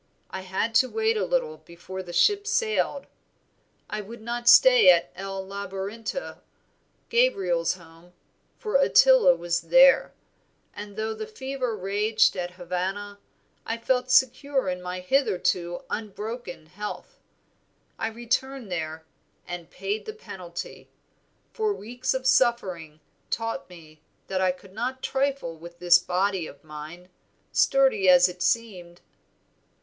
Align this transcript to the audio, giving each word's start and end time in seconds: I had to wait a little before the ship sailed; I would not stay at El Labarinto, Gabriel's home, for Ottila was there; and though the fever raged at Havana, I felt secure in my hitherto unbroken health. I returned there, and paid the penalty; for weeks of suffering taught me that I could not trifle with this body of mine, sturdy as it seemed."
I 0.31 0.41
had 0.41 0.73
to 0.81 0.89
wait 0.89 1.15
a 1.15 1.25
little 1.25 1.57
before 1.57 2.01
the 2.01 2.11
ship 2.11 2.47
sailed; 2.47 3.05
I 3.87 4.01
would 4.01 4.19
not 4.23 4.49
stay 4.49 4.89
at 4.89 5.11
El 5.15 5.45
Labarinto, 5.45 6.39
Gabriel's 7.09 7.75
home, 7.75 8.13
for 8.57 8.79
Ottila 8.83 9.37
was 9.37 9.59
there; 9.61 10.11
and 10.73 10.95
though 10.95 11.13
the 11.13 11.27
fever 11.27 11.77
raged 11.77 12.35
at 12.35 12.49
Havana, 12.53 13.19
I 13.63 13.77
felt 13.77 14.09
secure 14.09 14.69
in 14.69 14.81
my 14.81 15.01
hitherto 15.01 15.81
unbroken 15.87 16.65
health. 16.65 17.19
I 17.99 18.07
returned 18.07 18.71
there, 18.71 19.05
and 19.47 19.69
paid 19.69 20.07
the 20.07 20.13
penalty; 20.13 20.89
for 21.53 21.75
weeks 21.75 22.15
of 22.15 22.25
suffering 22.25 23.01
taught 23.29 23.69
me 23.69 24.01
that 24.29 24.41
I 24.41 24.51
could 24.51 24.73
not 24.73 25.03
trifle 25.03 25.55
with 25.59 25.77
this 25.77 25.99
body 25.99 26.47
of 26.47 26.63
mine, 26.63 27.09
sturdy 27.51 28.09
as 28.09 28.27
it 28.27 28.41
seemed." 28.41 29.01